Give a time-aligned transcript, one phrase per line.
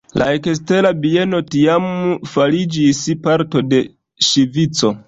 [0.19, 1.85] La Ekstera Bieno tiam
[2.33, 3.85] fariĝis parto de
[4.33, 4.97] Ŝvico.